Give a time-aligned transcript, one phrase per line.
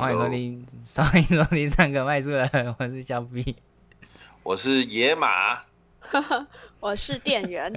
[0.00, 3.54] 欢迎收听，欢迎收听三个麦书人，我是小 B。
[4.42, 5.60] 我是野马。
[6.80, 7.70] 我是店员，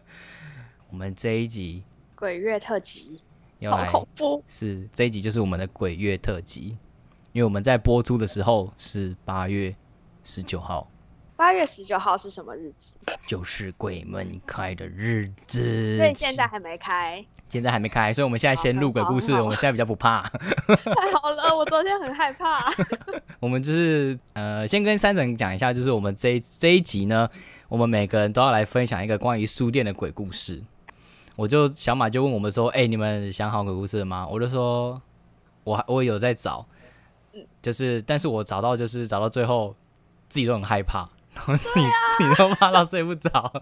[0.90, 1.82] 我们这一集
[2.14, 4.44] 鬼月特辑，好要来恐怖！
[4.46, 6.76] 是这一集就是我们的鬼月特辑，
[7.32, 9.74] 因为我们在播出的时候是八月
[10.22, 10.86] 十九号，
[11.38, 12.96] 八月十九号是什么日子？
[13.24, 15.96] 就是鬼门开的日子。
[15.96, 19.32] 所以现在还没开，现在还没开，所以我们现在先录鬼故事。
[19.34, 20.20] 我们现在比较不怕，
[20.66, 22.68] 太好了，我昨天很害怕。
[23.38, 27.28] 我们就是呃，先跟三婶讲一下，就是我们这一这一集呢，
[27.68, 30.60] 我们每个人都要来分享一个关于书店的鬼故事。
[31.36, 35.00] 我就小马就问我们说：“哎、你们想好鬼故事了吗？”我就说
[35.62, 36.66] ：“我还我有在找，
[37.62, 39.76] 就是但是我找到就是找到最后
[40.28, 41.08] 自己都很害怕，
[41.38, 41.86] 然后自己、
[42.16, 43.52] 自己都怕到睡不着，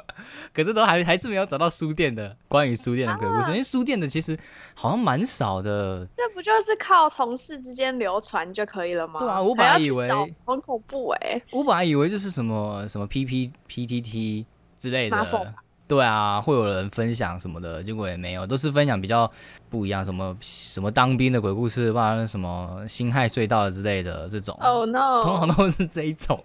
[0.55, 4.37] 可是都还 还是没有找到书店的关于书店的鬼故事，因为书店的其实
[4.75, 6.07] 好像蛮少的。
[6.17, 9.21] 这不就是靠同事之间流传就可以了吗？
[9.21, 10.09] 对啊我本来以为
[10.47, 14.47] 很恐怖哎、我本来以为就是什么什么 P P P T T
[14.79, 15.55] 之类的，
[15.89, 19.31] 对啊，会有人分享什么的，结果也没有，都是分享比较
[19.71, 25.23] 不一样，什么什么当兵的鬼故事，吧，什么辛亥隧道之类的这种，Oh no！
[25.23, 26.43] 通常都是这一种。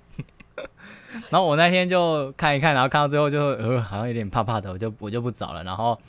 [1.30, 6.00] 然后我那天就看一看，然后看到最后就呃好像有点怕怕的，我就我就不找了，然后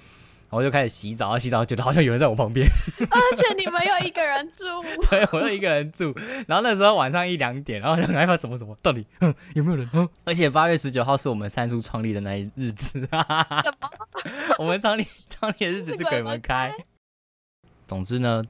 [0.50, 2.66] 我就开始洗澡，洗澡觉得好像有人在我旁边，
[3.10, 4.64] 而且你们又一个人住，
[5.10, 6.14] 对，我就一个人住，
[6.46, 9.88] 然后那时候晚上一两点，然后就很害怕什么什么，到底、 嗯、有没有人？
[9.92, 13.26] 嗯，而且八月十九号是我们三叔创立的那一日子，什么？
[14.58, 16.72] 我们创立创立的日子是鬼门开。
[17.86, 18.44] 总之呢，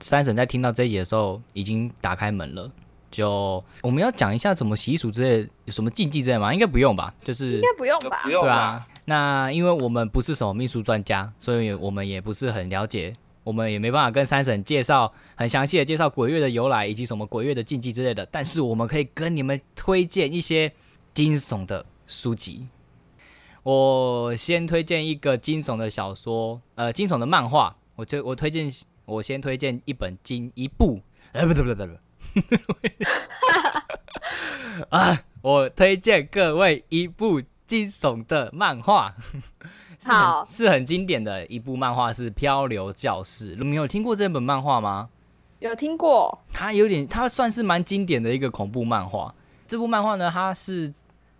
[0.00, 2.70] 三婶在听到这一集的时候已经打开门了。
[3.14, 6.52] 就我们要讲一下怎么习俗之类，有什么禁忌之类吗？
[6.52, 7.14] 应该不用吧？
[7.22, 8.30] 就是应该不用吧不？
[8.30, 8.48] 用吧？
[8.48, 13.12] 对啊，那因为我们不是什么秘书专家，所以我们也不是很了解，
[13.44, 18.26] 我们也没办法跟三婶介绍很详细的介绍鬼月的由来以及什么鬼月的禁忌之类的。
[18.26, 20.72] 但是我们可以跟你们推荐一些
[21.14, 22.66] 惊悚的书籍。
[23.62, 27.76] 我先推荐一个惊悚的小说，呃，惊悚的漫画。
[27.94, 28.68] 我推我推荐，
[29.04, 31.00] 我先推荐一本惊一部，
[31.30, 32.00] 呃，不对不对不对不对。
[34.90, 35.22] 啊！
[35.42, 39.14] 我推荐各位一部惊悚的漫画，
[40.00, 43.54] 是好很是很经典的一部漫画，是《漂流教室》。
[43.58, 45.10] 你们有听过这本漫画吗？
[45.60, 46.42] 有听过？
[46.52, 49.34] 它有点，它算是蛮经典的一个恐怖漫画。
[49.66, 50.92] 这部漫画呢，它是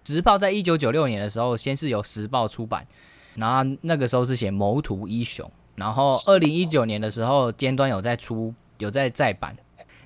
[0.05, 2.87] 时报在一九九六年的时候，先是由时报出版，
[3.35, 9.57] 然后那个时候是写谋图一雄，然后二零一九年的时候，尖端有在出，有在再版，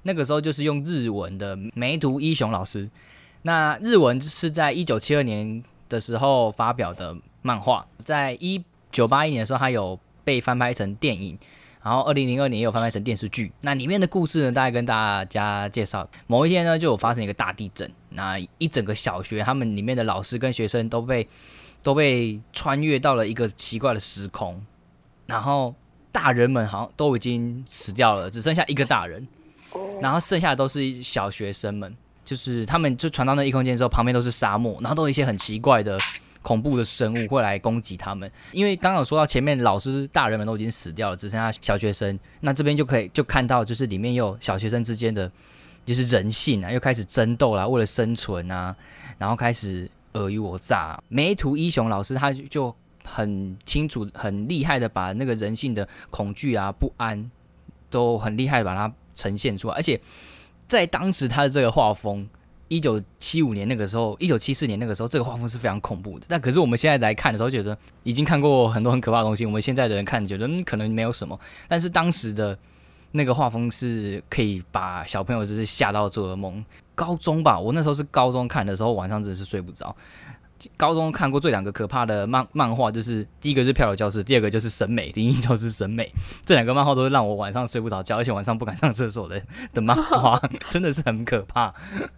[0.09, 2.89] 那个时候就是用日文的梅图一雄老师。
[3.43, 11.39] 那日文是在一九七二年的时候发表的漫画，在一九八一年的时候，它有被翻拍成电影。
[11.83, 13.53] 然后二零零二年也有翻拍成电视剧。
[13.61, 21.29] 那里面的故事呢，大概跟大家介绍，某一天呢，就有发生一个大地震，那一整个小学，他们里面的老师跟学生都被
[21.83, 24.65] 都被穿越到了一个奇怪的时空，
[25.27, 25.75] 然后
[26.11, 29.27] 大人们好像都已经死掉了，只剩下一个大人，
[30.01, 35.99] 然后剩下的都是小学生们，就是他们就传到那异空间之后，旁边都是沙漠，然后都有一些很奇怪的。
[36.41, 42.19] 恐怖的生物会来攻击他们，因为刚刚说到前面老师大人们都已经死掉了，只剩下小学生。
[42.41, 45.31] 那这边就可以就看到，就是里面有小学生之间的
[45.85, 48.75] 就是人性啊，又开始争斗啦，为了生存啊，
[49.19, 50.99] 然后开始尔虞我诈。
[51.09, 52.75] 梅图一雄老师他就
[53.05, 57.31] 很清楚、很厉害的把那个人性的恐惧啊、不安
[57.91, 60.01] 都很厉害的把它呈现出来，而且
[60.69, 62.29] 在当时他的这个画风。
[62.71, 66.27] 一九七五年那个时候，一九七四年那个时候，这个画风是非常恐怖的。
[66.29, 69.47] 但可是我们现在来看的时候，觉得已经看过很多很可怕的东西。
[69.47, 71.41] 我们现在的人看，觉得可能没有什么。
[71.67, 72.59] 但是当时的
[73.13, 76.63] 那个画风是可以把小朋友就是吓到做噩梦。
[76.95, 79.97] 高中吧，我那时候是高中看的时候，晚上真的是睡不着。
[80.77, 86.13] 高中看过最两个可怕的漫漫画，就是第一个是《漂流教室》，第二个就是《审美》，灵异教师审美。
[86.45, 89.41] 这两个漫画都是让我晚上睡不着觉，而且晚上不敢上厕所的
[89.73, 91.73] 的漫画， 真的是很可怕。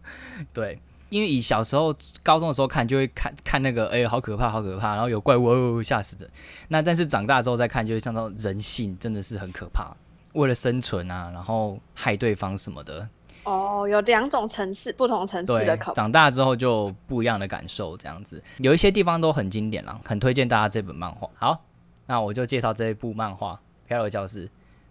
[0.53, 0.79] 对，
[1.09, 6.31] 因为以小时候高中的时候看，就会看看那个，哎、好可怕，好可怕，然后有怪物，哦，吓死人。
[6.69, 9.95] 那但是长大之后再看，就会想到人性真的是很可怕，
[10.33, 13.09] 为了生存啊，然后害对方什么的。
[13.51, 18.41] 哦，有两种层次，不同层次的口，长大之后就不一样的感受，这样子。
[18.59, 21.29] 有一些地方都很经典啦，很推荐大家这本漫画。
[21.37, 21.65] 好，
[22.07, 23.55] 那我就介绍这一部漫画
[23.89, 24.47] 《漂流教室》。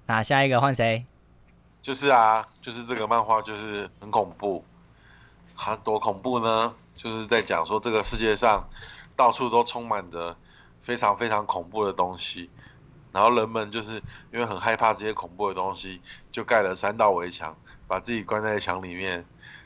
[0.08, 1.06] 那下一个换谁？
[1.82, 4.66] 就是啊，就是这个漫画就是很恐怖，
[5.56, 6.74] 它多恐怖呢？
[6.94, 8.68] 就是在讲说这个世界上
[9.16, 10.36] 到处都充满着
[10.82, 12.50] 非常非常恐怖的东西，
[13.14, 14.02] 然后人们就是
[14.34, 17.56] 因为很害怕这些恐怖的东西，就盖了三道围墙，
[17.90, 19.26] 把自己关在墙里面。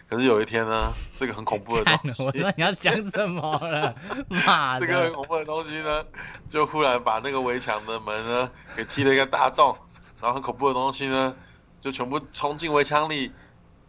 [0.09, 2.23] 可是有一天呢，这个很恐怖的 东西
[2.55, 3.95] 你要讲什么了，
[4.45, 5.13] 妈这个很！
[5.13, 6.05] 恐怖的东西呢，
[6.49, 9.75] 就忽然把那个围墙的门呢给踢了一个大洞，
[10.21, 11.35] 然后很恐怖的东西呢
[11.81, 13.31] 就全部冲进围墙里，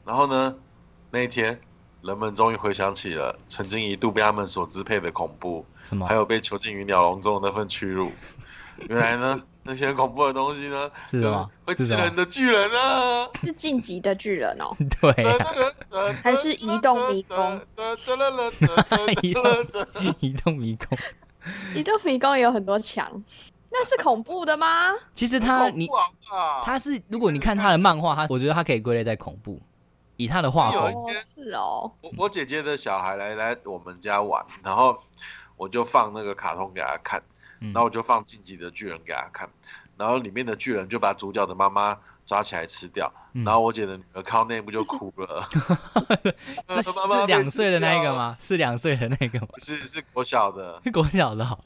[0.07, 0.55] 然后呢
[1.11, 1.61] 那一天
[2.01, 6.15] 人们终于回想起了曾经一度被他们所支配的恐怖，什么还？
[6.15, 8.11] 有被囚禁于鸟笼中的那份屈辱。
[8.89, 13.29] 原来呢，那些恐怖的东西呢，是什么会吃人的巨人啊！
[13.41, 14.71] 是晋级的巨人哦。
[15.01, 17.61] 对啊，还是移动迷宫
[19.23, 19.43] 移动
[20.21, 20.99] 移动迷宫。
[21.75, 23.11] 移动迷宫也有很多墙，
[23.71, 24.93] 那是恐怖的吗？
[25.15, 25.89] 其实他你
[26.29, 29.61] 他他是，如果你看他的漫画，他我觉得他可以归类在恐怖，
[30.17, 30.93] 以他的画有风。
[30.93, 31.93] 哦，是哦。
[32.03, 34.99] 我我姐姐的小孩来来我们家玩，然后
[35.57, 37.25] 我就放那个卡通给他看，嗯
[37.73, 39.49] 然后我就放《晋级的巨人》给他看，
[39.97, 41.97] 然后里面的巨人就把主角的妈妈
[42.27, 45.49] 抓起来吃掉，嗯然后我姐的女儿看到那一幕就哭了。
[46.69, 48.03] 是 是两岁的那一？
[48.03, 48.37] 个吗？
[48.41, 49.49] 是两岁的那个吗？
[49.59, 51.59] 是是国小的，是国小的哦。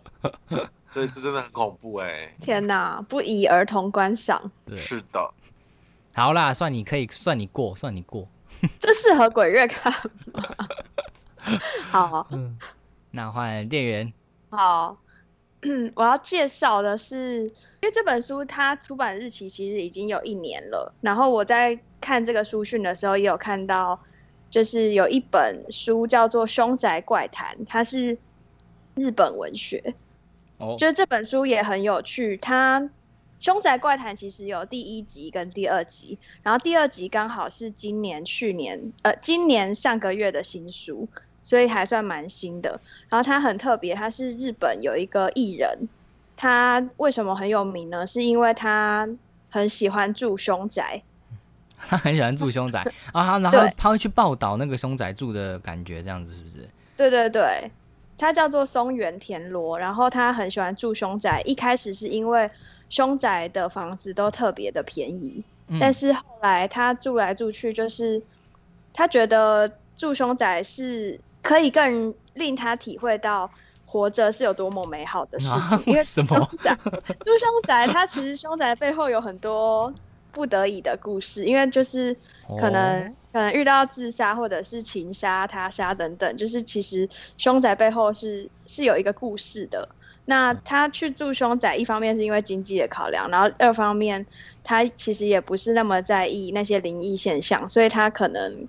[0.88, 5.32] 所以是真的很恐怖哎、天哪，不宜儿童观赏，对，是的，
[6.14, 8.26] 好啦，算你可以，算你过，算你过。
[8.80, 9.92] 这适合鬼月看
[10.32, 10.42] 吗？
[11.90, 12.58] 好嗯，
[13.12, 14.12] 那换店员。
[14.50, 14.96] 好，
[15.96, 17.44] 我要介绍的是，
[17.80, 24.00] 因为这本书它出版日期其实已经有一年了，然后我在看这个书讯的时候也有看到，
[24.50, 28.18] 就是有一本书叫做《凶宅怪谈》，它是
[28.94, 29.94] 日本文学，
[30.58, 32.80] 哦，就是这本书也很有趣，它
[33.40, 41.08] 《凶宅怪谈》其实有第一集跟第二集，然后第二集刚好是今年、去年，呃，今年上个月的新书，
[41.48, 42.78] 所以还算蛮新的。
[43.08, 45.88] 然后它很特别，它是日本有一个艺人，
[46.36, 48.06] 他为什么很有名呢？
[48.06, 49.08] 是因为他
[49.48, 51.02] 很喜欢住凶宅，
[51.88, 52.84] 他很喜欢住凶宅
[53.14, 56.68] 啊，然后他会去报道那个凶宅住的感觉，这样子是不是？
[56.98, 57.70] 对对对，
[58.18, 61.40] 他叫做松原田螺，然后他很喜欢住凶宅。
[61.46, 62.50] 一开始是因为
[62.90, 68.22] 凶宅的房子都特别的便宜，嗯但是后来他住来住去，就是
[68.92, 71.18] 他觉得住凶宅是
[71.48, 73.50] 可以更令他体会到
[73.86, 75.78] 活着是有多么美好的事啊情。
[75.86, 79.90] 因为为什么住凶宅， 他其实凶宅背后有很多
[80.30, 82.14] 不得已的故事，因为就是
[82.60, 89.86] 可能、哦可能遇到自杀或者是情杀、他杀等等，就是其实凶宅背后是是有一个故事的。
[90.24, 94.26] 那他去住凶宅，一方面是因为经济的考量，然后二方面
[94.64, 98.66] 他其实也不是那么在意那些灵异现象，所以他可能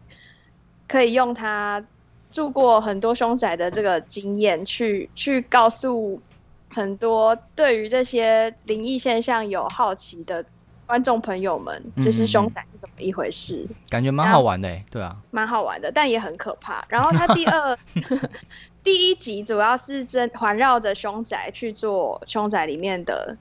[0.88, 1.84] 可以用他
[2.32, 6.22] 住过很多凶宅的这个经验去去告诉
[6.70, 10.46] 很多对于这些灵异现象有好奇的
[10.86, 13.68] 观众朋友们，就是凶宅是怎么一回事。
[13.90, 16.84] 感觉蛮好玩的欸，对啊，蛮好玩的，但也很可怕。
[16.88, 17.78] 然后它第二
[18.84, 23.38] 第一集主要是真环绕着凶宅去做凶宅里面的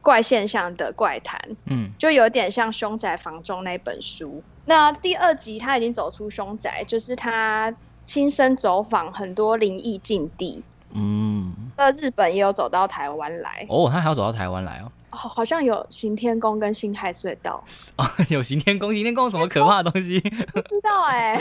[0.00, 4.42] 怪现象的怪谈，嗯，就有点像《凶宅房中》那本书。
[4.64, 7.74] 那第二集他已经走出凶宅，就是他
[8.06, 10.62] 亲身走访很多灵异禁地。
[10.92, 17.62] 嗯，那日本也有走到台湾来，哦，他还要走到台湾来哦，哦，好像有行天宫跟新海隧道，
[17.98, 20.18] 哦，有行天宫，行天宫什么可怕的东西？
[20.54, 21.38] 不知道哎、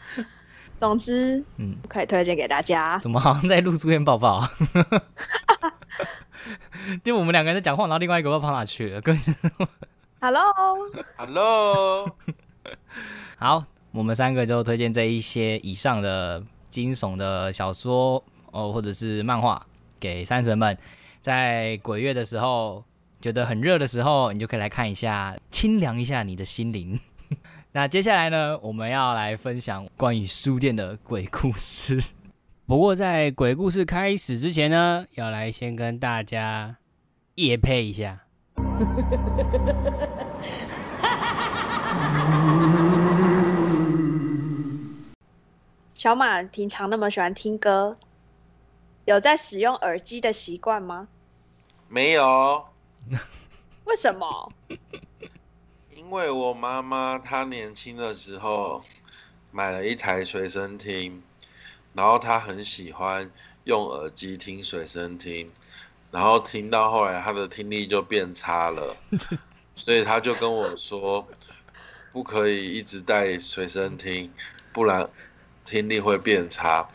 [0.76, 2.98] 总之，嗯，可以推荐给大家。
[2.98, 4.52] 怎么好像在录书院抱抱啊？
[7.02, 9.00] 因为我们两个人在讲话，然后另外一个不知道跑哪去了。
[9.00, 9.18] 跟
[10.20, 12.10] Hello，Hello，
[13.38, 13.64] 好，
[13.96, 19.66] 我们三个就推荐这一些以上的惊悚的小说哦，或者是漫画
[19.98, 20.76] 给山神们，
[21.22, 22.84] 在鬼月的时候
[23.22, 27.00] 觉得很热的时候，你就可以来看一下，清凉一下你的心灵。
[27.72, 31.98] 那接下来呢，我们要来分享关于书店的鬼故事。
[32.66, 36.76] 不过在鬼故事开始之前呢，要来先跟大家
[37.36, 38.20] 夜配一下。
[46.06, 47.96] 小马平常那么喜欢听歌，
[49.06, 51.08] 有在使用耳机的习惯吗？
[51.88, 52.64] 没有，
[53.86, 54.52] 为什么？
[55.90, 58.84] 因因为我妈妈她年轻的时候
[59.50, 61.20] 买了一台随身听，
[61.92, 63.28] 然后她很喜欢
[63.64, 65.50] 用耳机听随身听，
[66.12, 68.96] 然后听到后来她的听力就变差了，
[69.74, 71.26] 所以她就跟我说，
[72.12, 74.32] 不可以一直戴随身听，
[74.72, 75.10] 不然
[75.66, 76.88] 听力会变差。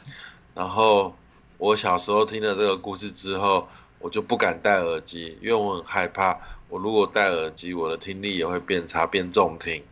[0.56, 1.13] 然后
[1.58, 3.68] 我小时候听了这个故事之后，
[4.00, 6.40] 我就不敢戴耳机，因为我很害怕。
[6.70, 9.84] 我如果戴耳机，我的听力也会变差，变重听。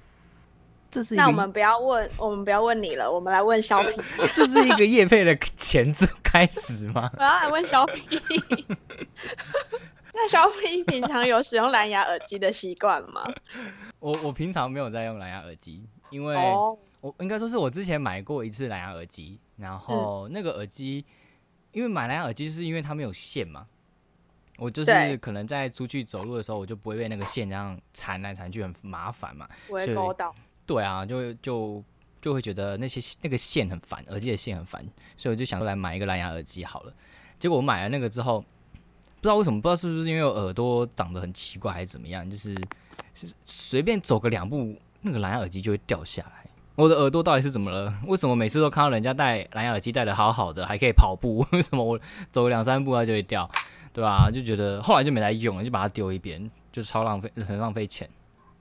[0.89, 4.01] 这是那我们不要问，我们不要问你了，我们来问小 皮。
[4.33, 7.11] 这是一个叶配的前奏开始吗？
[7.19, 8.19] 我要来问小皮。
[10.11, 13.31] 那小皮平常有使用蓝牙耳机的习惯吗？
[13.99, 21.05] 我我平常没有在用蓝牙耳机，因为哦，我应该说是我之前买过一次蓝牙耳机，然后那个耳机，
[21.71, 23.65] 因为买蓝牙耳机就是因为它没有线嘛，
[24.57, 29.47] 我就是可能在出去走路的时候，我就不会被那个线这样缠来缠去，很麻烦嘛。
[29.67, 30.35] 不会勾到。
[30.65, 31.83] 对啊，就就
[32.21, 36.93] 就会觉得那些那个线很烦，耳机的线很烦，所以我就想说来买一个蓝牙耳机好了。
[37.39, 42.53] 结果我买了那个之后，不知道为什么，不知道是不是因为我耳朵长得很奇怪还是怎么样，就是
[43.15, 46.48] 是随便走个两步，那个蓝牙耳机就会掉下来。
[46.79, 47.93] 我的耳朵到底是怎么了？
[48.07, 51.45] 为什么每次都看到人家戴蓝牙耳机戴的好好的，还可以跑步？
[51.51, 53.49] 为什么我走个两三步它就会掉？
[53.91, 58.09] 对吧、就觉得后来就没来用了，就把它丢一边，就超浪费，很浪费钱。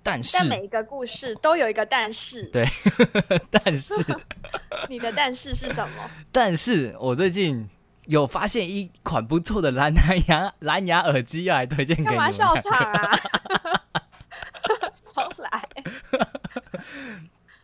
[0.02, 2.66] 但是但每一个故事都有一个但是，对
[3.52, 3.94] 但是
[4.88, 6.10] 你的但是是什么？
[6.32, 7.68] 但是我最近
[8.06, 9.94] 有发现一款不错的蓝
[10.26, 12.62] 牙蓝牙耳机，要来推荐给你们干嘛笑看。
[12.62, 13.20] 场啊？
[15.14, 15.68] 重来。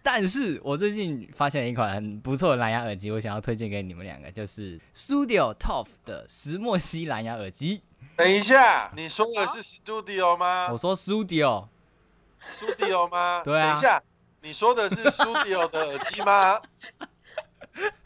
[0.05, 7.83] 但是我最近发现了一款很不错的蓝牙耳机，我想要推荐给你们两个，就是 Studio Top 的石墨烯蓝牙耳机。
[8.15, 13.41] 等一下，你说的是 studio 吗我说 Studio，？studio 吗？
[13.43, 14.03] 对啊等一下，
[14.43, 16.61] 你说的是 studio 的耳机吗？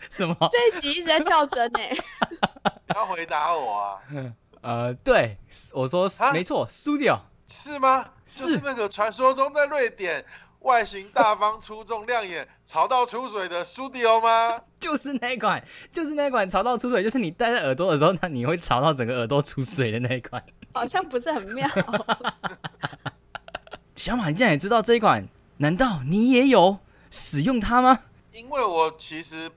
[0.08, 0.36] 什么？
[0.52, 1.90] 这一集一直在跳针哎、
[2.88, 4.00] 你要回答我啊？
[4.62, 5.36] 呃，对，
[5.72, 7.18] 我说啊没错，Studio。
[7.48, 8.08] 是吗？
[8.24, 10.24] 是就是那个传说中在瑞典
[10.60, 14.60] 外形大方、出众、亮眼、潮到出水的 studio 吗？
[14.80, 20.42] 就是那一款，就是那一款潮到出水，就是你戴在耳朵的时候，那你会潮到整个耳朵出水的那一款。
[20.74, 21.68] 好像不是很妙。
[23.94, 25.26] 小马，你竟然也知道这一款？
[25.58, 26.78] 难道你也有
[27.10, 27.98] 使用它吗？
[28.32, 29.50] 因为我其实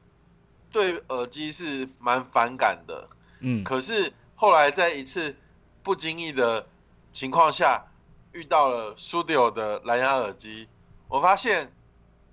[0.72, 3.08] 对耳机是蛮反感的，
[3.42, 5.36] 嗯，可是后来在一次
[5.84, 6.66] 不经意的
[7.12, 7.86] 情况下
[8.32, 10.68] 遇到了 Studio 的蓝牙耳机，
[11.12, 11.70] 我发现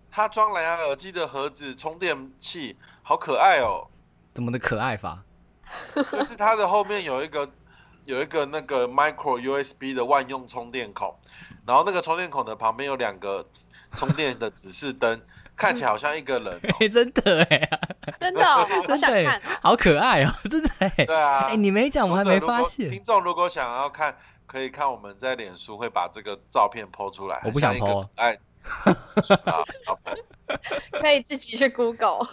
[0.08, 3.88] 它装蓝牙耳机的盒子充电器好可爱哦，
[4.32, 5.24] 怎么的可爱法？
[6.12, 7.50] 就是它的后面有一个
[8.04, 11.12] 有一个那个 micro USB 的万用充电孔，
[11.66, 13.44] 然后那个充电孔的旁边有两个
[13.96, 15.20] 充电的指示灯，
[15.56, 16.76] 看起来好像一个人、哦。
[16.78, 17.68] 哎、真的哎，
[18.20, 19.58] 真的、哦，好真的哎想看哦。
[19.60, 20.88] 好可爱哦，真的哎。
[21.04, 23.02] 对啊，哎、你没讲，我还没发现听现。
[23.02, 24.16] 众如果想要看，
[24.46, 27.42] 可以看我们在脸书会把这个照片剖出来。
[27.44, 27.80] 我不想一
[28.14, 28.38] 爱
[29.44, 29.62] 啊，
[31.00, 32.26] 可以自己去 Google。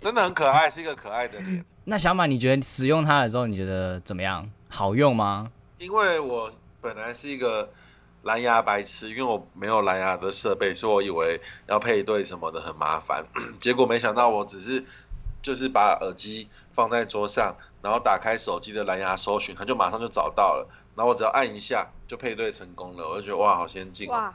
[0.00, 1.64] 真的很可爱，是一个可爱的脸。
[1.84, 4.50] 那小马，你觉得使用它的时候，你觉得怎么样？
[4.68, 5.50] 好用吗？
[5.78, 7.70] 因为我本来是一个
[8.22, 13.24] 蓝牙白痴，因为我没有蓝牙的设备，所以我以为要配对什么的很麻烦。
[13.58, 14.84] 结果没想到，我只是
[15.42, 20.68] 就是把耳机放在桌上，然后打开手机的蓝牙搜寻，它就马上就找到了。
[20.94, 24.34] 然后我只要按一下就配对成功了，我就觉得哇，好先进哦，哇，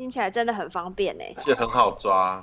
[0.00, 1.24] 听起来真的很方便呢。
[1.36, 2.42] 而且很好抓。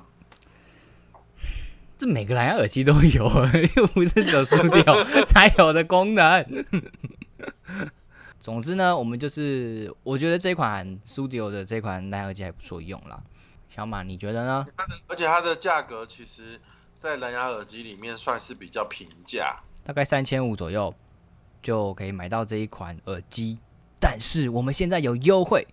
[1.98, 3.26] 这每个蓝牙耳机都有，
[3.76, 6.46] 又不是只有 Studio 才有的功能。
[8.40, 13.24] 总之呢，我们就是我觉得这款 Studio 的这款蓝牙耳机还不错用啦。
[13.70, 14.64] 小马，你觉得呢？
[14.78, 16.62] 它的而且它的价格其实，
[17.00, 19.52] 在蓝牙耳机里面算是比较平价。
[19.84, 20.94] 大概三千五左右
[21.64, 23.58] 就可以买到这一款耳机。
[24.00, 25.66] 但是我们现在有优惠，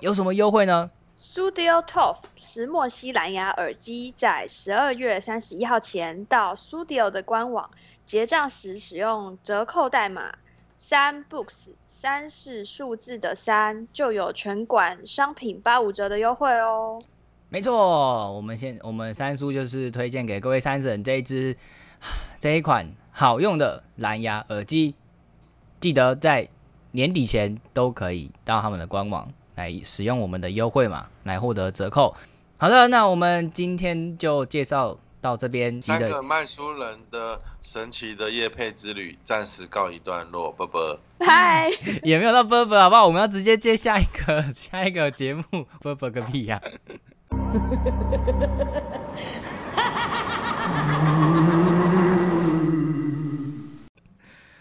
[0.00, 0.90] 有什么优惠呢？
[1.20, 7.68] Studio Top 石墨烯蓝牙耳机在十二月三十一号前到 Studio 的官网
[8.06, 10.38] 结账时使用折扣代码
[10.78, 17.02] 三 Books，三是数字的三，就有全馆商品八五折的优惠哦。
[17.50, 21.54] 没错，我们现我们三叔就是推荐给各位三婶这一支
[22.40, 24.94] 这一款好用的蓝牙耳机，
[25.80, 26.48] 记得在
[26.92, 32.16] 年底前都可以到他们的官网来使用我们的优惠码来获得折扣。
[32.56, 40.98] 好的，那我们今天就介绍到这边三个卖书人的神奇的夜配之旅暂时告一段落，啵啵。
[41.20, 41.70] 嗨，
[42.02, 43.06] 也没有到啵啵，好不好？
[43.06, 46.58] 我们要直接接下一个下一个节目，啵啵个屁呀、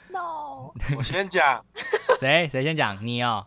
[0.09, 1.63] no，我先讲，
[2.19, 2.97] 谁谁先讲？
[3.05, 3.45] 你哦，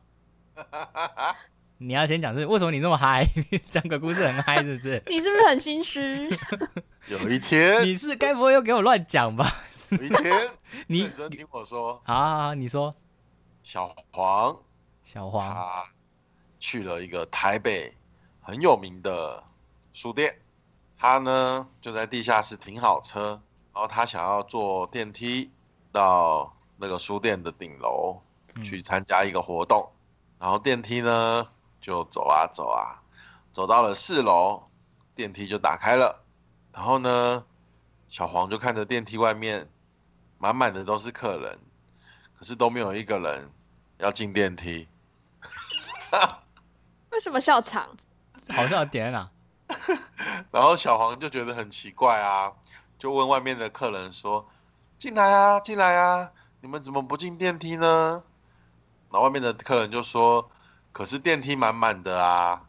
[1.78, 3.26] 你要先讲是为什么你这么嗨？
[3.68, 5.02] 讲个故事很嗨是不是？
[5.09, 6.28] 你是不是很心虚？
[7.09, 9.64] 有一天，你是该不会又给我乱讲吧？
[9.90, 10.50] 有一天，
[10.87, 12.94] 你认真听我说，好好好，你说
[13.62, 14.56] 小黄
[15.02, 15.85] 小黄他
[16.61, 17.92] 去了一个台北
[18.40, 19.42] 很有名的
[19.92, 20.38] 书店，
[20.97, 23.40] 他呢就在地下室停好车，
[23.75, 25.50] 然后他想要坐电梯
[25.90, 28.23] 到那个书店的顶楼
[28.54, 29.90] 嗯去参加一个活动，
[30.42, 31.46] 然后电梯呢
[31.80, 33.00] 就走啊走啊，
[33.52, 34.64] 走到了四楼，
[35.14, 36.25] 电梯就打开了，
[36.72, 37.44] 然后呢，
[38.08, 39.70] 小黄就看着电梯外面
[40.38, 41.61] 满满的都是客人，
[42.37, 43.49] 可是都没有一个人
[43.99, 44.88] 要进电梯。
[47.11, 47.96] 为什么笑场？
[48.49, 49.30] 好像有点啊？
[50.50, 52.50] 然后小黄就觉得很奇怪啊，
[52.99, 54.49] 就问外面的客人说
[54.99, 58.25] ：“进来啊，进来啊，你们怎么不进电梯呢？”
[59.12, 60.50] 然后外面的客人就说
[60.90, 62.62] ：“可是电梯满满的啊。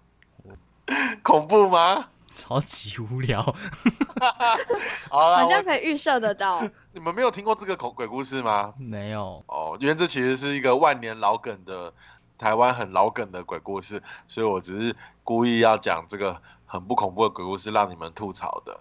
[1.23, 2.09] ”恐怖吗？
[2.35, 3.41] 超级无聊。
[5.09, 6.67] 好啦，好像可以预设得到。
[6.91, 8.73] 你们没有听过这个恐鬼故事吗？
[8.77, 11.93] 没有，哦，因为这其实是一个万年老梗的
[12.37, 18.79] 台湾很老梗的鬼故事，所以我只是故意要讲这个很不恐怖的鬼故事，让你们吐槽的。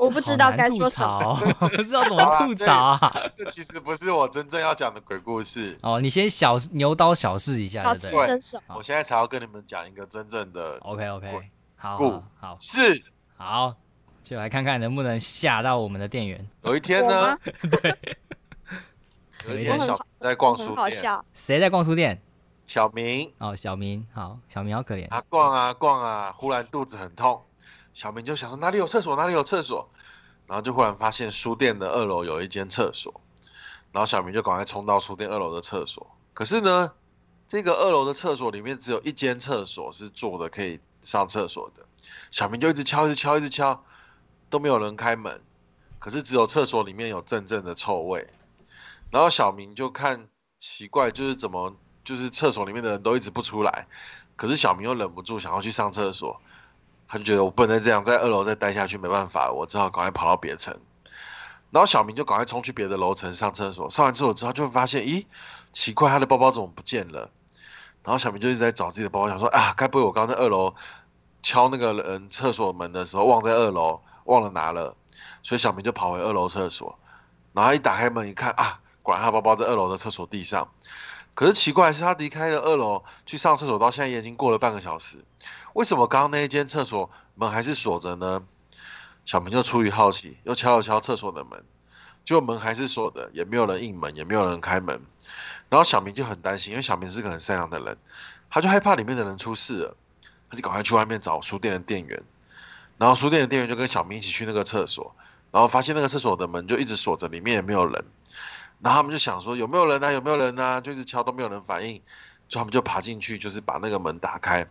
[0.00, 1.34] 我不知道该说什么。
[1.60, 3.30] 槽，不知道怎么吐槽啊。
[3.36, 8.16] 这其实不是我真正要讲的鬼故事，哦，你先小牛刀小试一下，好对不
[8.74, 13.04] 我现在才要跟你们讲一个真正的？OK OK，好故好好事。
[13.36, 13.74] 好，
[14.22, 16.48] 就来看看能不能吓到我们的店员。
[16.62, 17.36] 有一天呢
[17.70, 17.98] 对，
[19.48, 21.24] 有一天小在逛书店，笑。
[21.34, 22.20] 谁在逛书店？
[22.66, 25.08] 小明哦，小明，好，小明好可怜。
[25.08, 27.42] 他逛啊逛啊，忽然肚子很痛，
[27.94, 29.90] 小明就想说哪里有厕所，哪里有厕所，
[30.46, 33.20] 然后就忽然发现书店的二楼有一间厕所，
[33.92, 36.06] 然后小明就赶快冲到书店二楼的厕所。
[36.32, 36.92] 可是呢，
[37.48, 41.84] 这个二楼的厕所里面只有一间厕所是做的可以上厕所的，
[42.30, 43.84] 小明就一直敲，一直敲，一直敲，
[44.48, 45.42] 都没有人开门，
[45.98, 48.28] 可是只有厕所里面有阵阵的臭味，
[49.10, 51.74] 然后小明就看奇怪，就是怎么
[52.04, 53.86] 就是厕所里面的人都一直不出来，
[54.36, 56.40] 可是小明又忍不住想要去上厕所，
[57.12, 60.78] 他就觉得我不能再这样，在二楼再待下去没办法，我只好赶快跑到别层。
[61.72, 65.26] 然后小明就赶快冲去别的楼层上厕所，上完厕所之后就会发现，咦，
[65.72, 67.28] 奇怪，他的包包怎么不见了？
[68.04, 70.72] 然后小明就一直在找自己的包包，想说啊，该不会我刚在二楼
[71.42, 74.94] 敲那个人厕所门的时候忘在二楼，忘了拿了，
[75.42, 76.96] 所以小明就跑回二楼厕所，
[77.52, 80.68] 然后一打开门一看啊，果然他包包在二楼的厕所地上。
[81.32, 85.24] 可是奇怪的是，他离开了二楼去上厕所，到现在也已经过了半个小时，
[85.74, 88.42] 为什么刚刚那一间厕所门还是锁着呢？
[89.24, 91.62] 小明就出于好奇，又敲了敲厕所的门，
[92.24, 95.00] 结果门还是锁的，也没有人应门，也没有人开门。
[95.68, 97.96] 然后小明就很担心，因为小明是个很善良的人，
[98.48, 99.96] 他就害怕里面的人出事了，
[100.50, 102.20] 他就赶快去外面找书店的店员。
[102.98, 105.14] 然后书店的店员就跟小明一起去那个厕所，
[105.52, 108.04] 然后发现那个厕所的门就一直锁着，里面也没有人。
[108.80, 112.02] 然后他们就想说有没有人啊，有没有人啊，就一直敲都没有人反应，
[112.48, 114.66] 就他们就爬进去，就是把那个门打开。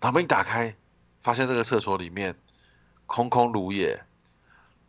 [0.00, 0.74] 然后门一打开，
[1.20, 2.34] 发现这个厕所里面
[3.06, 4.00] 空空如也，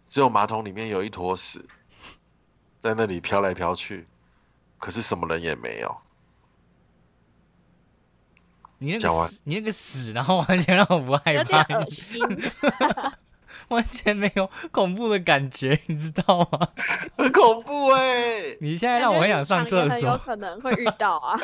[0.07, 1.65] 只有马桶里面有一坨屎，
[2.81, 4.07] 在那里飘来飘去，
[4.77, 5.97] 可是什么人也没有。
[8.79, 11.65] 你那个屎，你那个屎，然后完全让我不害怕。
[13.69, 16.69] 完全没有恐怖的感觉，你知道吗？
[17.17, 21.39] 很恐怖哎、你现在让我很想上厕感觉日常也很有所，可能会遇到啊，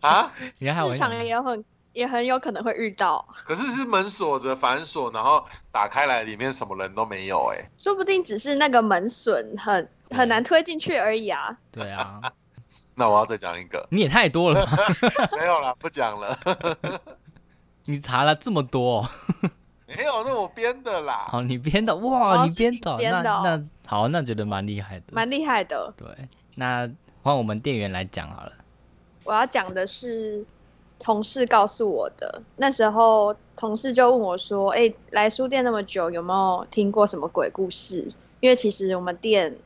[0.00, 0.32] 啊！
[0.58, 1.62] 你还我日常很想也很
[1.96, 11.56] 也很有可能会遇到，可是是门锁着反锁，然后打开来，里面什么人都没有哎、说不定只是那个门损很很难推进去而已啊。
[11.72, 12.20] 对啊，
[12.94, 14.64] 那我要再讲一个，你也太多了。
[14.66, 14.72] 吧，
[15.40, 16.38] 没有啦，不讲了，
[17.86, 19.00] 你查了这么多。
[19.00, 19.08] 哦，
[19.86, 21.28] 没有，那我编的啦。
[21.30, 23.40] 好，你编的哇，哦你你编的，那编的哦。
[23.42, 25.94] 那好，那觉得蛮厉害的，蛮厉害的。
[25.96, 26.06] 对，
[26.56, 26.86] 那
[27.22, 28.52] 换我们店员来讲好了，
[29.24, 30.44] 我要讲的是
[30.98, 38.08] 同事告诉我的，那时候同事就问我说：“哎、来书店那么久，有没有听过什么鬼故事？”
[38.40, 39.56] 因为其实我们店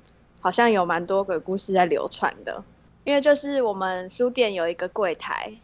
[0.40, 2.62] 好像有蛮多鬼故事在流传的。
[3.02, 5.54] 因为就是我们书店有一个柜台，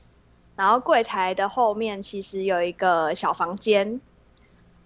[0.57, 4.01] 然后柜台的后面其实有一个小房间，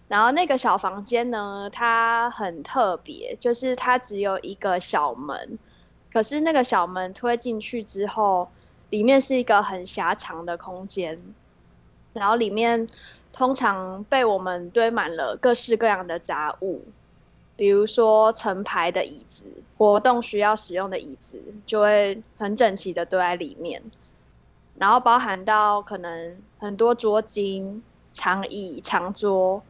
[0.08, 5.60] 然后那个小房间呢，它很特别，就是它只有一个小门，
[6.12, 8.48] 可是那个小门推进去之后，
[8.90, 11.18] 里面是一个很狭长的空间，
[12.12, 12.88] 然后里面
[13.32, 16.82] 通常被我们堆满了各式各样的杂物，
[17.56, 19.44] 比如说成排的椅子，
[19.78, 23.82] 活动需要使用的椅子就会很整齐的堆在里面，
[24.76, 27.80] 然后包含到可能很多桌巾、
[28.12, 29.62] 长椅、长桌。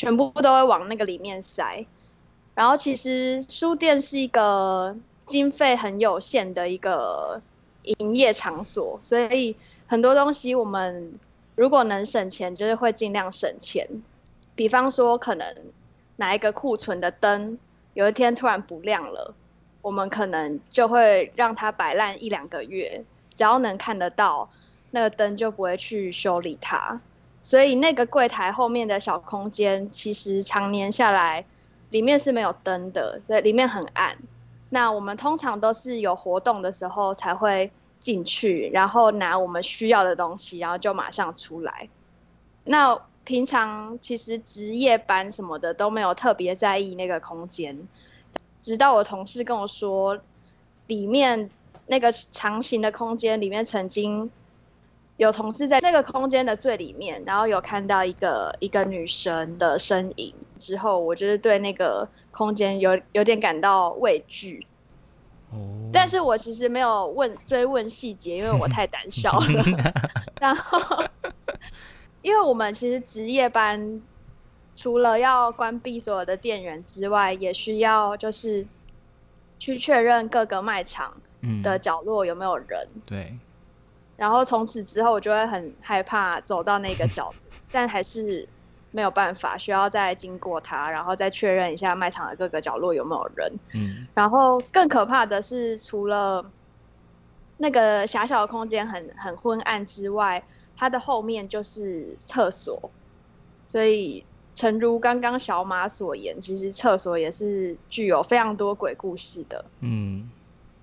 [0.00, 1.84] 全部都会往那个里面塞，
[2.54, 7.40] 然后其实书店是一个经费很有限的一个
[7.98, 11.18] 营业场所，所以很多东西我们
[11.56, 13.88] 如果能省钱，就是会尽量省钱。
[14.54, 15.46] 比方说，可能
[16.16, 17.58] 哪一个库存的灯
[17.94, 19.34] 有一天突然不亮了，
[19.82, 23.04] 我们可能就会让它摆烂一两个月，
[23.36, 24.50] 只要能看得到
[24.90, 27.00] 那个灯，就不会去修理它。
[27.40, 31.44] 所以那个柜台后面的小空间，其实常年下来，
[31.90, 34.18] 里面是没有灯的，所以里面很暗。
[34.70, 37.70] 那我们通常都是有活动的时候才会
[38.00, 41.88] 进去，然后拿我们需要的东西，然后就马上出来。
[42.64, 47.88] 那平常其实值夜班什么的都没有特别在意那个空间，
[48.60, 50.18] 直到我同事跟我说，
[50.86, 51.50] 里面
[51.86, 54.30] 那个长形的空间里面曾经。
[55.18, 60.32] 有同事在那个空间的最里面，然后有看到一个一个女神的身影。
[60.60, 64.64] 之后，我就是对那个空间有有点感到畏惧。
[65.50, 65.90] 哦。
[65.92, 69.46] 但是我其实没有问追问细节，因为我太胆小了。
[70.40, 71.04] 然后，
[72.22, 74.02] 因为我们其实值夜班，
[74.74, 78.66] 除了要关闭所有的店员之外，也需要就是
[79.58, 81.16] 去确认各个卖场
[81.62, 82.86] 的角落有没有人。
[83.06, 83.36] 对。
[84.16, 87.32] 然后从此之后，我就会很害怕走到那个角，
[87.70, 88.48] 但还是
[88.98, 93.52] 没有办法，需要再经过它，然后再确认一下卖场的各个角落有没有人。
[93.72, 94.08] 嗯。
[94.12, 96.44] 然后更可怕的是，除了
[97.58, 100.42] 那个狭小的空间很很昏暗之外，
[100.76, 102.90] 它的后面就是厕所，
[103.68, 109.64] 所以诚如刚刚小马所言，其实厕所也是具有非常多鬼故事的。
[109.78, 110.28] 嗯。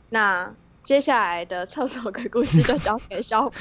[0.10, 0.56] 那。
[0.86, 3.58] 接下来的厕所鬼故事就交给小皮。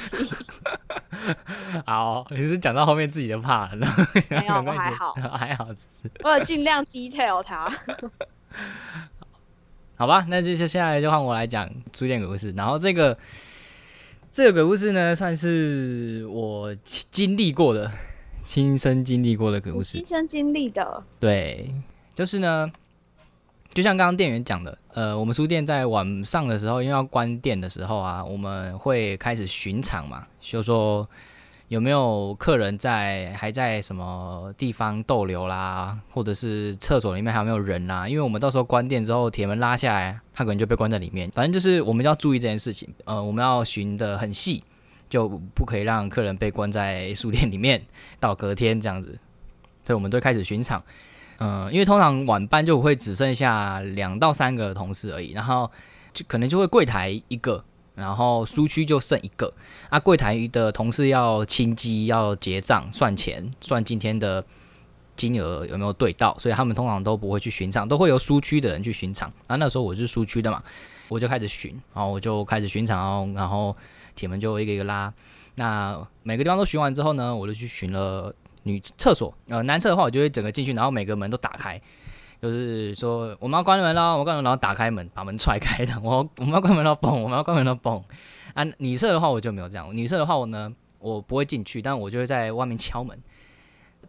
[1.83, 3.95] 好，你是讲到后面自己就怕了，
[4.29, 7.67] 没有， 还好， 还好，只是我有尽量 detail 它。
[9.97, 12.53] 好吧，那就接下来就换我来讲书店鬼故事。
[12.55, 13.17] 然后这个
[14.31, 17.91] 这个鬼故事呢，算是我经历过的、
[18.43, 19.97] 亲身经历过的鬼故事。
[19.97, 21.73] 亲身经历的，对，
[22.13, 22.71] 就是呢。
[23.75, 31.05] 就像刚刚店员讲的，呃，我们书店在晚上的时候，因为要关店的时候啊，我们会开始巡场嘛，就说
[31.67, 38.07] 有没有客人在还在什么地方逗留啦，或者是厕所里面还有没有人啦？
[38.07, 41.29] 因为我们到时候关店之后，铁门拉下来，他可能就被关在里面。
[41.31, 44.63] 反正就是我们要注意这件事情，呃，我们要巡的很细，
[45.09, 47.85] 就不可以让客人被关在书店里面
[48.21, 49.19] 到 隔天这样子。
[49.85, 50.81] 所以我们都开始巡场。
[51.37, 55.69] 嗯，因为通常晚班就会只剩下两到三个同事而已，然后
[56.13, 57.61] 就可能就会柜台一个，
[57.93, 59.53] 然后书区就剩一个。
[59.89, 64.41] 啊，柜台的同事要清机、要结账、算钱、算今天的
[65.17, 69.29] 金额有没有对到，所以他们通常都不会去巡场，都会由书区的人去巡场。
[69.47, 70.63] 啊，那时候我是书区的嘛，
[71.09, 73.75] 我就开始巡，然后我就开始巡场，然后
[74.15, 75.13] 铁门就一个一个拉。
[75.55, 78.33] 那每个地方都巡完之后呢，我就去巡了。
[78.67, 81.79] 女厕所，呃，男厕的话，我就会整个进去，然后每个门都打开，
[82.41, 85.93] 就是说我们要关门了，我关门，然后打开门，把门踹开的。
[86.01, 88.01] 我我们要关门了，嘣，我们要关门了，嘣。
[88.55, 93.15] 啊，女厕的话我就没有这样，女厕的话我呢，我不会进去，但我就会在外面敲门，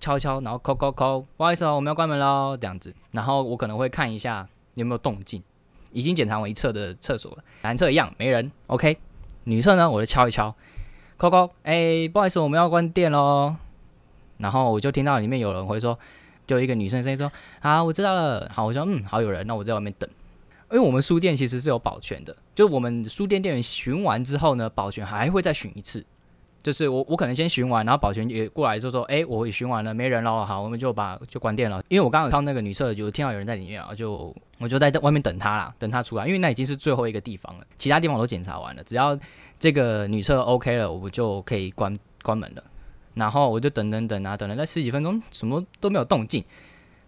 [0.00, 2.94] 敲一敲，然后敲敲敲，不好意思哦，我们要关门喽，这样子。
[3.10, 5.42] 然后我可能会看一下有没有动静，
[5.92, 8.96] 已经检查完一侧的厕所了，男厕一样没人，OK。
[9.44, 10.54] 女厕呢，我就敲一敲，
[11.18, 13.56] 敲敲，哎，不好意思，我们要关店喽。
[14.38, 15.98] 然后我就听到里面有人会说，
[16.46, 20.08] 就一个女生声音说：“好，我知道了。”好，我说：“嗯，好，有人。”那我在外面等，
[20.70, 26.04] 因为我们书店其实是有保全的，就我们书店店员巡完之后呢，保全还会再巡一次。
[26.62, 39.16] 就是我我可能先巡完，然后保全也过来就说：“哎，我也巡完了，没人了，好，我们就把就关店了。”因为我刚刚到那个女厕，就听到有人在里面啊，就我就在外面等他啦，等他出来，因为那已经是最后一个地方了，其他地方我都检查完了，只要
[39.60, 42.64] 这个女厕 OK 了，我就可以关关门了。
[43.16, 46.44] 然后我就等等等啊，等了那十几分钟，什么都没有动静，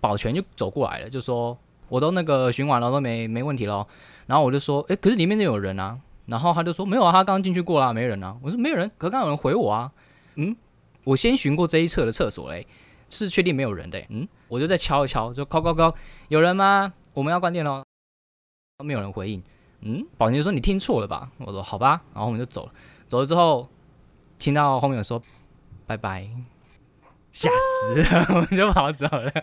[0.01, 1.57] 保全就走过来了，就说
[1.89, 3.87] 我都那个巡完了，都没没问题咯。
[4.27, 6.01] 然后我就说，哎，可是里面那有人啊。
[6.27, 8.37] 然后他就说没有啊，他刚刚进去过啦，没人啊。
[8.43, 9.93] 我说没有人，可刚有人回我啊。
[10.35, 10.57] 嗯，
[11.05, 12.67] 我先巡过这一侧的厕所嘞。
[13.11, 13.99] 是确定没有人的。
[14.11, 15.95] 嗯，我就再敲一敲，就敲敲敲，
[16.29, 16.93] 有人吗？
[17.15, 17.83] 我们要关店喽。
[18.85, 19.43] 没有人回应。
[19.81, 21.31] 嗯，保全就说你听错了吧？
[21.39, 22.73] 我说好吧，然后我们就走了。
[23.07, 23.67] 走了之后，
[24.39, 25.19] 听到后面有说
[25.89, 26.29] 拜拜，
[27.33, 29.33] 吓死了， 我们就跑走了。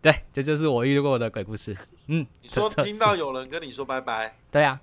[0.00, 1.76] 对，这就是我遇过的鬼故事。
[2.06, 4.80] 嗯，你说这听到有人跟你说拜拜，对啊，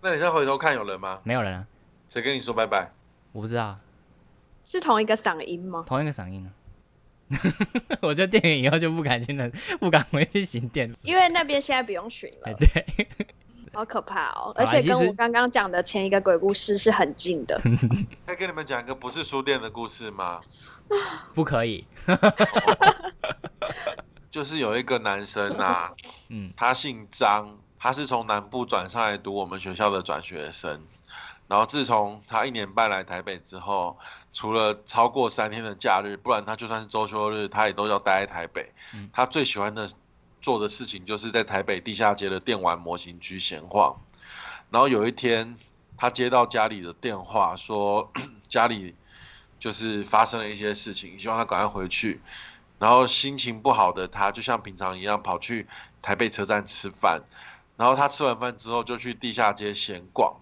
[0.00, 1.20] 那你再回头看有人吗？
[1.22, 1.66] 没有人啊，
[2.08, 2.90] 谁跟你说拜拜？
[3.32, 3.78] 我不知道
[4.64, 5.84] 是同一个嗓音吗？
[5.86, 6.50] 同一个嗓音呢。
[8.02, 10.90] 我在电影以后就不敢进了，不敢回去行店。
[11.02, 12.86] 因为那边现在不用巡哎，了，对，
[13.76, 14.52] 好可怕哦！
[14.56, 17.60] 而且跟我刚刚讲的前一个鬼故事是很近的。
[18.24, 20.40] 可以跟你们讲一个不是书店的故事吗？
[21.34, 21.86] 不可以。
[24.30, 25.92] 就是有一个男生啊，
[26.30, 30.80] 嗯他姓张，他是从南部转上来读我们学校的转学生。
[31.46, 33.98] 然后自从他一年半来台北之后，
[34.32, 38.72] 除了超过三天的假日，不然他就算是周休日，他也都要待在台北。
[38.94, 39.86] 嗯他最喜欢的
[40.46, 44.00] 做的事情就是在台北地下街的电玩模型区闲晃。
[44.70, 45.56] 然后有一天，
[45.96, 48.12] 他接到家里的电话，说
[48.46, 48.94] 家里
[49.58, 52.20] 就是发生了一些事情，希望他赶快回去。
[52.78, 55.66] 然后心情不好的他，就像平常一样跑去
[56.00, 57.22] 台北车站吃饭。
[57.76, 60.36] 然后他吃完饭之后，就去地下街闲逛。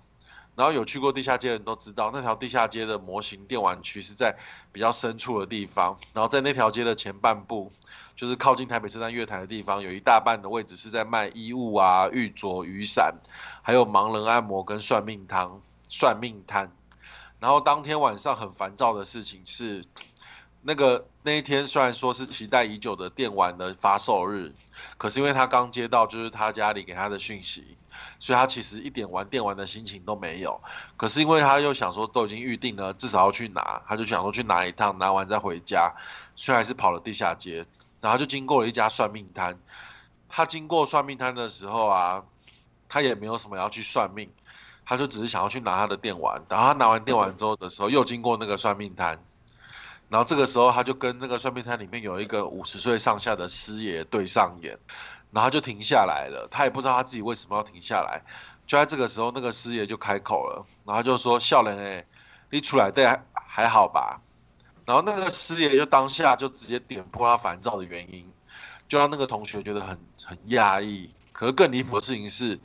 [0.57, 4.37] 然后有去过地下街的人都知道，那条地下街的模型电玩区是在
[4.73, 5.99] 比较深处的地方。
[6.13, 7.73] 然后在那条街的前半部，
[8.15, 13.15] 就是靠近台北车站月台的地方，有一大半的位置是在卖衣物啊、玉镯、雨伞，
[13.63, 15.51] 还有盲人按摩跟算命摊、
[15.89, 16.71] 算命摊。
[17.41, 19.85] 然后当天晚上很烦躁的事情是，
[20.63, 24.55] 那个那一天虽然说是期待已久的电玩的发售日，
[24.97, 27.77] 可是因为他刚接到就是他家里给他的讯息，
[28.19, 30.61] 所以他其实一点玩电玩的心情都没有。
[30.97, 35.95] 可是因为他又想说都已经预定了，至少要去拿，他就想说去拿一趟，拿完再回家，
[36.37, 37.67] 所以还是跑了地下街，
[38.01, 39.59] 然后就经过了一家算命摊。
[40.29, 42.25] 他经过算命摊的时候啊，
[42.89, 44.31] 他也没有什么要去算命，
[44.85, 46.43] 他就只是想要去拿他的电玩。
[46.49, 49.23] 然后他拿完电玩之后的时候，又经过那个算命摊。
[50.11, 54.79] 然后这个时候，他就跟那个算命摊里面有一个五十岁上下的师爷对上眼，
[55.35, 56.49] 然后就停下来了。
[56.51, 58.23] 他也不知道他自己为什么要停下来。
[58.67, 62.07] 就在这个时候，那个师爷就开口了，然后就说：“笑人哎，
[62.51, 64.21] 你出来对还还好吧？”
[64.87, 68.31] 然后那个师爷就当下就直接点破他烦躁的原因，
[68.89, 71.11] 就让那个同学觉得很很压抑。
[71.33, 72.59] 可是更离谱的事情是，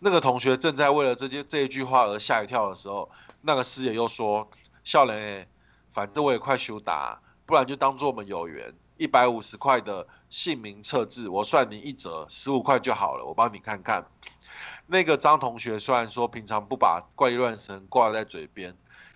[0.00, 3.08] 那个同学正在为了这些这一句话而吓一跳的时候，
[3.40, 4.50] 那个师爷又说
[4.84, 5.46] ：“笑人哎。”
[5.92, 14.06] 反正我也快休达，不然就当做我们有缘，一百五十块的姓名测字，我算你一折，十五块就好了，我帮你看看。
[14.86, 18.74] 那个张同学虽然说平常不把怪力乱神挂在嘴边，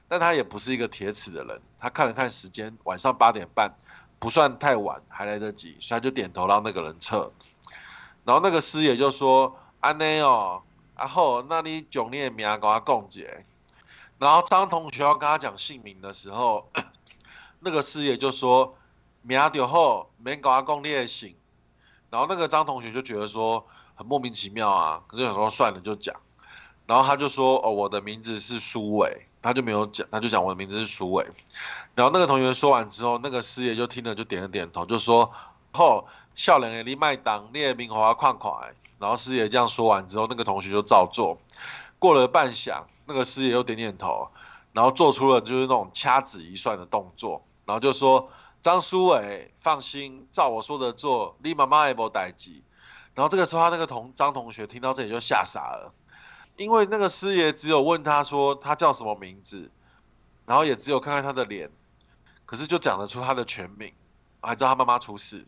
[0.09, 1.59] 但他也不是一个铁齿的人。
[1.79, 3.74] 他看了看时间，晚上八点半，
[4.18, 7.33] 不算太晚，还来得及，所以他就点头让那个人测。
[8.26, 10.62] 然后那个师爷就说：“安内哦，
[10.98, 13.46] 然后那你囧你的名跟我讲解。”
[14.20, 16.70] 然后张同学要跟他讲姓名的时候，
[17.61, 18.76] 那个师爷就说
[19.26, 21.34] ：“名就好，免跟我讲你的姓。”
[22.10, 26.14] 然后那个张同学就觉得说很莫名其妙啊，可是想说算了就讲。
[26.86, 31.24] 然后他就说：“哦，我的名字是苏伟。”他就没有讲，他就讲我的名字是苏伟。
[31.94, 35.32] 然后那个同学说完之后，那个师爷就听了就点了点头，就说
[35.72, 38.52] ：“吼，笑脸的你麦当，你的名华看看。”
[38.98, 41.38] 然后师爷这样说完之后，那个同学就照做。
[41.98, 44.28] 过了半晌，那个师爷又点点头，
[44.72, 48.28] 然后做出了就是那种掐指一算的动作，然后就说
[48.66, 52.50] ：“张书伟，放心，照我说的做，你妈妈也无代志。”
[53.14, 55.94] 然后这个时候，他那个同张同学听到这里就吓傻了，
[56.57, 59.70] 因为那个师爷只有问他说他叫什么名字，
[60.46, 61.70] 然后也只有看看他的脸，
[62.44, 63.92] 可是就讲得出他的全名，
[64.40, 65.46] 还知道他妈妈出事，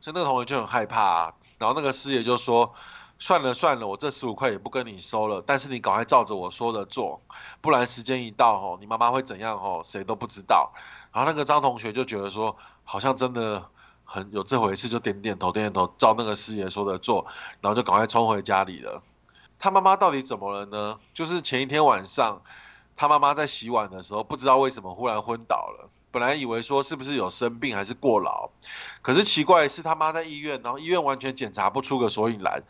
[0.00, 1.34] 所以那个同学就很害怕啊。
[1.58, 2.74] 然后那个师爷就说。
[3.18, 7.20] 算了算了，我这十五块也不跟你收了，但是你赶快照着我说的做，
[7.60, 10.72] 不然时间一到吼，你妈妈会怎样吼，谁都不知道。
[11.12, 13.64] 然后那个张同学就觉得说，好像真的
[14.04, 17.26] 很有这回事，就点点头，点点头，照那个师爷说的做，
[17.60, 19.02] 然后就赶快冲回家里了。
[19.58, 21.00] 他妈妈到底怎么了呢？
[21.12, 22.40] 就是前一天晚上，
[22.94, 25.90] 他妈妈在洗碗的时候，不知道为什么忽然昏倒了。
[26.12, 28.48] 本来以为说是不是有生病还是过劳，
[29.02, 32.62] 可是奇怪的是他妈在医院，然后医院完全检查不出个所以然。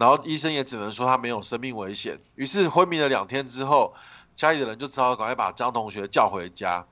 [0.00, 2.18] 然后医生也只能说他没有生命危险。
[2.34, 3.94] 于是昏迷了两天之后，
[4.34, 6.86] 家里的人就只好赶快把张同学叫回家。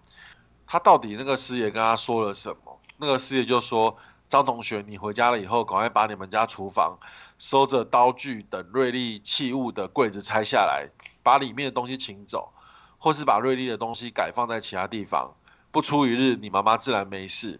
[0.66, 2.78] 他到底那个师爷跟他说了什么？
[2.98, 3.96] 那个师爷就说
[4.28, 6.98] ：“张同学，你回家了以后，赶快把你们家厨房
[7.38, 10.90] 收着刀具等锐利器物的柜子拆下来，
[11.22, 12.52] 把里面的东西请走，
[12.98, 15.34] 或是把锐利的东西改放在其他地方。
[15.70, 17.58] 不出一日，你妈妈自然没事。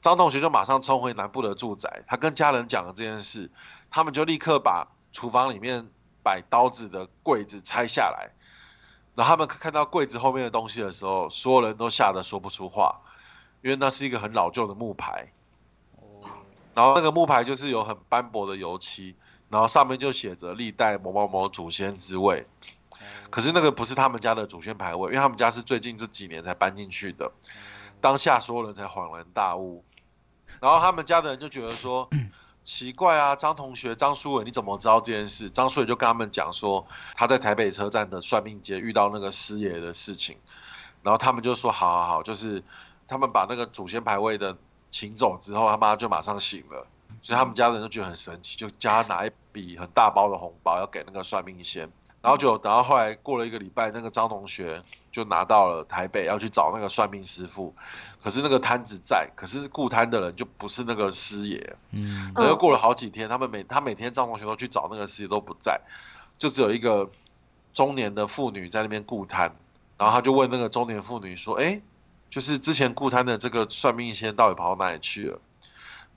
[0.00, 3.50] 张同学就马上冲回南部的住宅，他跟家人讲了这件事，
[3.90, 5.88] 他们就立刻把厨房里面
[6.22, 8.30] 摆刀子的柜子拆下来。
[9.14, 13.00] 然后他们看到柜子后面的东西的时候，所有人都吓得说不出话，
[13.62, 15.32] 因为那是一个很老旧的木牌。
[16.74, 19.16] 然后那个木牌就是有很斑驳的油漆，
[19.48, 22.46] 然后上面就写着历代某某某祖先之位。
[23.30, 27.32] 可是那个不是他们家的祖先牌位，因为他们家是最近这几年才搬进去的。
[28.00, 29.84] 当下所有人才恍然大悟，
[30.60, 32.08] 然后他们家的人就觉得说
[32.68, 35.48] 奇怪啊，张同学、张书伟你怎么知道这件事？
[35.48, 40.36] 张书伟就跟他们讲说他在台北车站的算命街遇到那个师爷的事情，
[41.02, 42.62] 然后他们就说好好好，就是
[43.06, 44.54] 他们把那个祖先牌位的
[44.90, 46.86] 请走之后，他妈就马上醒了，
[47.22, 51.90] 所以他们家人就觉得很神奇，就加拿一笔很大包的红包要给那个算命仙。
[52.20, 57.74] 然后就等到后来过了一个礼拜，那个张同学就拿到了台北，要去找那个算命师傅。
[58.22, 61.76] 可是那个摊子在，可是顾摊的人就不是那个师爷。
[61.92, 62.32] 嗯。
[62.34, 65.80] 然后过了好几天，他们每他每天张同学都去找那个师爷都不在，
[66.38, 67.08] 就只有一个
[67.72, 69.54] 中年的妇女在那边顾摊。
[69.96, 71.80] 然后他就问那个中年妇女说：“哎，
[72.30, 75.40] 就是之前顾摊的这个算命先到底跑到哪里去了？”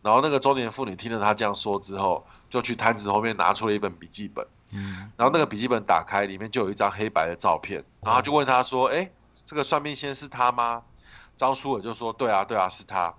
[0.02, 4.46] 然后那个中年妇女听了他这样说之后，就去摊子后面拿出了一本笔记本。
[4.74, 9.12] 嗯，然后那个笔记本打开，里面就有一张黑白的照片，然后就问他说：“哎，
[9.46, 10.84] 这个算命先生是他吗？”
[11.38, 13.14] 张书伟就说：“对啊，对啊，是他。”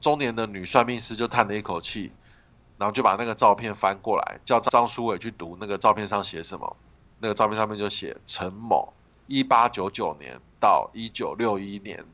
[0.00, 2.12] 中年的女算命师就叹了一口气，
[2.78, 6.76] 然后就把那个照片翻过来，叫张书伟去读那个照片上写什么。
[7.18, 8.92] 那个照片上面就写陈某，
[9.26, 12.04] 一八九九年到一九六一年。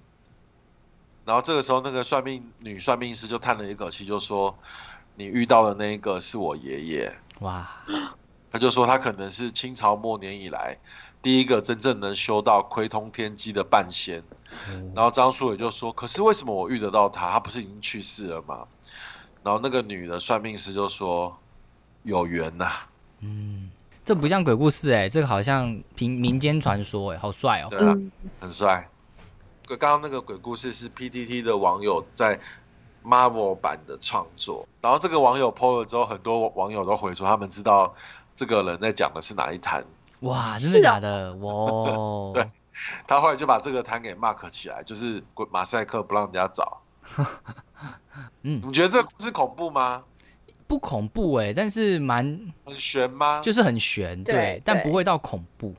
[1.25, 4.57] 然后这个时候，那个算命女算命师就叹了一口气，就说
[5.17, 7.69] ：“你遇到的那一个是我爷爷。”哇。
[8.51, 10.77] 他就说他可能是清朝末年以来
[11.23, 14.23] 第一个真正能修到窥通天机的半仙。
[14.95, 17.31] 然后张书伟就说：“可是为什么我遇得到他？
[17.31, 18.67] 他不是已经去世了吗？”
[19.45, 21.39] 然后那个女的算命师就说
[22.03, 22.73] ：“有缘呐。”
[23.23, 23.71] 嗯，
[24.05, 27.69] 这不像鬼故事哎，这个好像平民间传说哎，好帅哦。
[27.71, 27.95] 对啊，
[28.41, 28.89] 很帅。
[29.69, 32.41] 刚刚那个鬼故事是 PTT 的网友在
[33.05, 37.95] Marvel 版的创作，然后这个网友 PO 了之后，很多网友都回说他们知道。
[38.37, 39.85] 这个人在讲的是哪一摊？
[40.21, 41.35] 哇，真的假的？
[41.35, 42.33] 哇！
[42.33, 42.51] 对，
[43.07, 46.81] 他后来就把这个摊给 mark 起来，就是马赛克不让人家找。
[48.41, 50.05] 嗯，你觉得这个故事恐怖吗？
[50.67, 52.25] 不恐怖哎，但是蛮
[52.65, 53.43] 很悬吗？
[53.43, 55.75] 就是很悬，对，但不会到恐怖。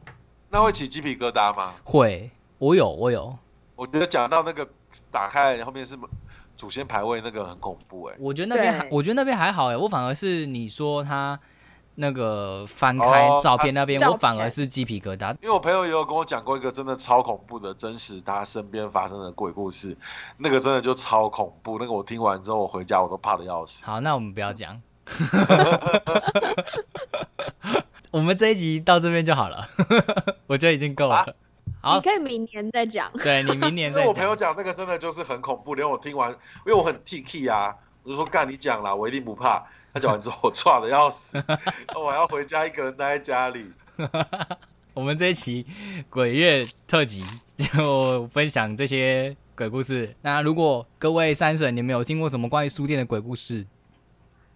[0.51, 1.73] 那会起鸡皮疙瘩吗？
[1.83, 2.29] 会，
[2.59, 3.35] 我有，我有。
[3.75, 4.69] 我觉得讲到那个
[5.09, 5.97] 打开后面是
[6.61, 8.15] 祖先牌位那个很恐怖哎。
[8.19, 11.39] 我觉得那边还，我觉得那边还好哎，我反而是你说他。
[11.95, 19.95] 那个翻开照片那边，我反而是鸡皮疙瘩，因为我朋友也有跟我讲过一个真的超恐怖的真实他身边发生的鬼故事，
[20.37, 23.85] 那个真的就超恐怖，那个我听完之后我回家我都怕的要死。
[23.85, 24.81] 好，那我们不要讲，
[28.09, 29.67] 我们这一集到这边就好了，
[30.47, 31.35] 我觉得已经够了。
[31.81, 33.11] 好，你可以明年再讲。
[33.21, 34.07] 对你明年再讲。
[34.07, 39.65] 我朋友讲那个真的就是很恐怖，连我听完，因为我很 T K 啊，我就说干你讲啦，我一定不怕。
[39.93, 41.43] 他讲完之后，我抓的要死，
[41.95, 43.65] 我要回家一个人待在家里。
[44.93, 45.65] 我们这一期
[46.09, 47.23] 鬼月特辑
[47.57, 50.13] 就分享这些鬼故事。
[50.21, 53.65] 那如果各位三婶你们有听过什么关于书店的鬼故事，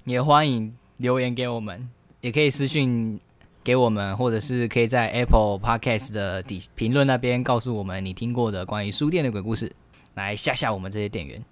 [0.04, 1.90] 也欢迎留言给我们，
[2.22, 3.20] 也可以私信
[3.66, 9.76] 给我们，或者是可以在 Apple Podcast 的底评论那边告诉我们你听过的关于书店的鬼故事，
[10.14, 11.44] 来吓吓我们这些店员，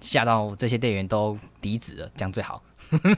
[0.00, 2.62] 吓到这些店员都离职了，这样最好。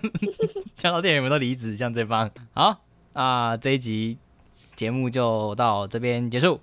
[0.75, 2.81] 吓到店员们都离职，像这方好
[3.13, 3.55] 啊！
[3.55, 4.17] 这一集
[4.77, 6.59] 节目就到这边结束。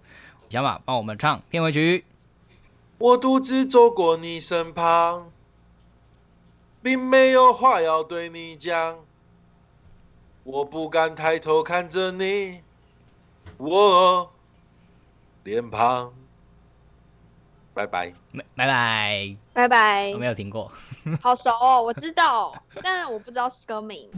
[0.49, 2.03] 小马帮我们唱片尾曲。
[2.97, 5.29] 我独自走过你身旁，
[6.81, 8.97] 并没有话要对你讲。
[10.51, 12.63] 我不敢抬头看着你，
[13.59, 14.31] 我
[15.43, 16.11] 脸庞。
[17.71, 18.11] 拜拜，
[18.55, 20.11] 拜拜，拜拜。
[20.11, 20.71] 我没有听过，
[21.21, 24.09] 好熟哦，我知道，但我不知道歌名。